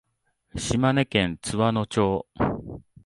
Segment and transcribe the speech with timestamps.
[0.57, 2.25] 島根県津和野町